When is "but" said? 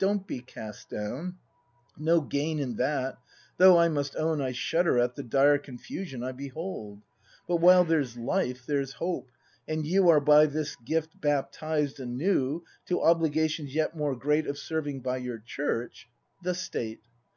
7.46-7.58